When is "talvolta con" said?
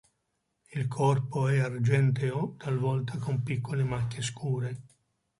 2.57-3.43